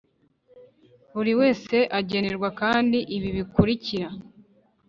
Buri 1.13 1.31
wese 1.39 1.75
agenerwa 1.99 2.49
kandi 2.61 2.97
ibi 3.15 3.29
bikurikira 3.37 4.07